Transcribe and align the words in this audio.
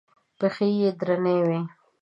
پښې 0.37 0.67
یې 0.79 0.89
درنې 0.99 1.35
وې. 1.45 1.59